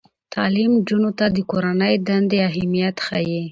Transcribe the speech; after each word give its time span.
تعلیم 0.33 0.71
نجونو 0.79 1.11
ته 1.19 1.25
د 1.35 1.37
کورنۍ 1.51 1.95
دندې 2.07 2.37
اهمیت 2.49 2.95
ښيي. 3.05 3.41